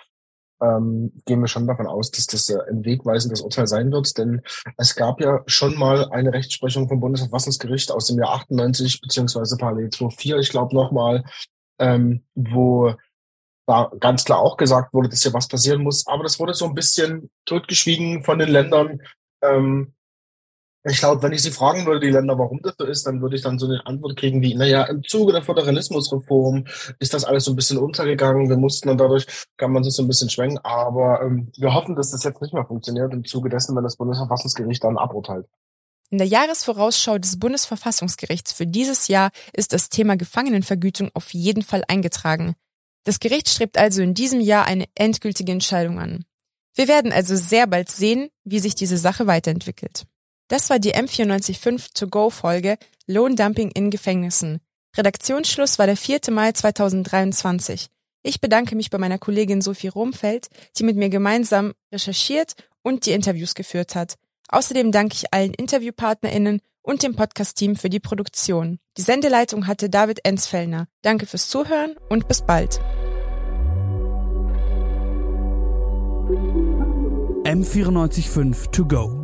ähm, 0.62 1.12
gehen 1.26 1.40
wir 1.40 1.48
schon 1.48 1.66
davon 1.66 1.86
aus, 1.86 2.10
dass 2.10 2.26
das 2.26 2.50
ein 2.50 2.84
wegweisendes 2.84 3.42
Urteil 3.42 3.66
sein 3.66 3.92
wird. 3.92 4.16
Denn 4.16 4.42
es 4.76 4.94
gab 4.94 5.20
ja 5.20 5.42
schon 5.46 5.78
mal 5.78 6.08
eine 6.10 6.32
Rechtsprechung 6.32 6.88
vom 6.88 7.00
Bundesverfassungsgericht 7.00 7.90
aus 7.90 8.06
dem 8.06 8.18
Jahr 8.18 8.34
98 8.34 9.00
beziehungsweise 9.00 9.56
Parallel 9.56 9.90
24, 9.92 10.46
ich 10.46 10.50
glaube 10.50 10.74
nochmal, 10.74 11.24
ähm, 11.78 12.24
wo 12.34 12.94
da 13.66 13.90
ganz 13.98 14.24
klar 14.24 14.40
auch 14.40 14.56
gesagt 14.56 14.92
wurde, 14.92 15.08
dass 15.08 15.22
hier 15.22 15.32
was 15.32 15.48
passieren 15.48 15.82
muss. 15.82 16.06
Aber 16.06 16.22
das 16.22 16.38
wurde 16.38 16.54
so 16.54 16.66
ein 16.66 16.74
bisschen 16.74 17.30
totgeschwiegen 17.46 18.22
von 18.22 18.38
den 18.38 18.50
Ländern. 18.50 19.00
Ähm, 19.42 19.94
ich 20.86 20.98
glaube, 20.98 21.22
wenn 21.22 21.32
ich 21.32 21.42
sie 21.42 21.50
fragen 21.50 21.86
würde, 21.86 22.00
die 22.00 22.12
Länder, 22.12 22.38
warum 22.38 22.60
das 22.62 22.74
so 22.78 22.84
ist, 22.84 23.06
dann 23.06 23.22
würde 23.22 23.36
ich 23.36 23.42
dann 23.42 23.58
so 23.58 23.66
eine 23.66 23.86
Antwort 23.86 24.16
kriegen 24.16 24.42
wie, 24.42 24.54
naja, 24.54 24.84
im 24.84 25.02
Zuge 25.02 25.32
der 25.32 25.42
Föderalismusreform 25.42 26.66
ist 26.98 27.14
das 27.14 27.24
alles 27.24 27.44
so 27.44 27.52
ein 27.52 27.56
bisschen 27.56 27.78
untergegangen. 27.78 28.50
Wir 28.50 28.58
mussten 28.58 28.90
und 28.90 28.98
dadurch 28.98 29.26
kann 29.56 29.72
man 29.72 29.82
sich 29.82 29.94
so 29.94 30.02
ein 30.02 30.08
bisschen 30.08 30.28
schwenken. 30.28 30.58
Aber 30.58 31.22
ähm, 31.22 31.50
wir 31.56 31.72
hoffen, 31.72 31.96
dass 31.96 32.10
das 32.10 32.22
jetzt 32.22 32.42
nicht 32.42 32.52
mehr 32.52 32.66
funktioniert 32.66 33.14
im 33.14 33.24
Zuge 33.24 33.48
dessen, 33.48 33.74
wenn 33.74 33.82
das 33.82 33.96
Bundesverfassungsgericht 33.96 34.84
dann 34.84 34.98
aburteilt. 34.98 35.46
In 36.10 36.18
der 36.18 36.26
Jahresvorausschau 36.26 37.16
des 37.16 37.38
Bundesverfassungsgerichts 37.38 38.52
für 38.52 38.66
dieses 38.66 39.08
Jahr 39.08 39.30
ist 39.54 39.72
das 39.72 39.88
Thema 39.88 40.16
Gefangenenvergütung 40.18 41.10
auf 41.14 41.32
jeden 41.32 41.62
Fall 41.62 41.82
eingetragen. 41.88 42.56
Das 43.04 43.20
Gericht 43.20 43.48
strebt 43.48 43.78
also 43.78 44.02
in 44.02 44.12
diesem 44.12 44.40
Jahr 44.40 44.66
eine 44.66 44.84
endgültige 44.94 45.52
Entscheidung 45.52 45.98
an. 45.98 46.24
Wir 46.74 46.88
werden 46.88 47.10
also 47.10 47.36
sehr 47.36 47.66
bald 47.66 47.90
sehen, 47.90 48.28
wie 48.44 48.58
sich 48.58 48.74
diese 48.74 48.98
Sache 48.98 49.26
weiterentwickelt. 49.26 50.04
Das 50.48 50.68
war 50.70 50.78
die 50.78 50.94
M945 50.94 51.94
To-Go-Folge 51.94 52.76
Lohndumping 53.06 53.70
in 53.70 53.90
Gefängnissen. 53.90 54.60
Redaktionsschluss 54.96 55.78
war 55.78 55.86
der 55.86 55.96
4. 55.96 56.20
Mai 56.30 56.52
2023. 56.52 57.88
Ich 58.22 58.40
bedanke 58.40 58.76
mich 58.76 58.90
bei 58.90 58.98
meiner 58.98 59.18
Kollegin 59.18 59.60
Sophie 59.60 59.88
Romfeld, 59.88 60.48
die 60.78 60.84
mit 60.84 60.96
mir 60.96 61.08
gemeinsam 61.08 61.72
recherchiert 61.92 62.54
und 62.82 63.06
die 63.06 63.12
Interviews 63.12 63.54
geführt 63.54 63.94
hat. 63.94 64.14
Außerdem 64.48 64.92
danke 64.92 65.14
ich 65.14 65.32
allen 65.32 65.54
InterviewpartnerInnen 65.54 66.60
und 66.82 67.02
dem 67.02 67.16
Podcast-Team 67.16 67.76
für 67.76 67.90
die 67.90 68.00
Produktion. 68.00 68.78
Die 68.96 69.02
Sendeleitung 69.02 69.66
hatte 69.66 69.90
David 69.90 70.24
Ensfellner. 70.24 70.86
Danke 71.02 71.26
fürs 71.26 71.48
Zuhören 71.48 71.96
und 72.08 72.28
bis 72.28 72.42
bald. 72.42 72.80
M945 77.44 78.70
To 78.70 78.86
Go 78.86 79.23